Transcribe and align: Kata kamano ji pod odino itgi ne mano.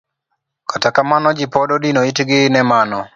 Kata 0.65 0.91
kamano 0.95 1.29
ji 1.37 1.45
pod 1.53 1.69
odino 1.75 2.01
itgi 2.09 2.41
ne 2.53 2.61
mano. 2.71 2.99